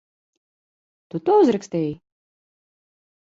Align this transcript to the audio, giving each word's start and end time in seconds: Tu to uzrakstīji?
Tu 1.13 1.21
to 1.29 1.35
uzrakstīji? 1.43 1.93